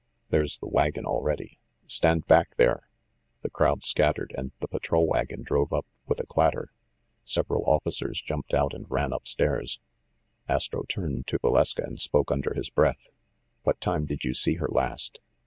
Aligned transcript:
There's 0.31 0.57
the 0.57 0.67
wagon 0.67 1.05
already. 1.05 1.59
Stand 1.85 2.25
back 2.25 2.55
there!" 2.57 2.89
The 3.43 3.51
crowd 3.51 3.83
scattered, 3.83 4.33
and 4.35 4.51
the 4.59 4.67
patrol 4.67 5.05
wagon 5.05 5.43
drove 5.43 5.71
up 5.71 5.85
with 6.07 6.19
a 6.19 6.25
clatter. 6.25 6.71
Several 7.23 7.63
officers 7.67 8.19
jumped 8.19 8.51
out 8.51 8.73
and 8.73 8.89
ran 8.89 9.13
up 9.13 9.27
stairs. 9.27 9.79
Astro 10.49 10.85
turned 10.89 11.27
to 11.27 11.37
Valeska 11.37 11.83
and 11.83 12.01
spoke 12.01 12.31
under 12.31 12.55
his 12.55 12.71
breath. 12.71 13.09
"What 13.61 13.79
time 13.79 14.07
did 14.07 14.23
you 14.23 14.33
see 14.33 14.55
her 14.55 14.69
last?" 14.71 15.19